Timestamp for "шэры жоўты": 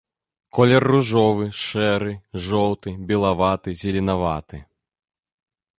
1.65-2.89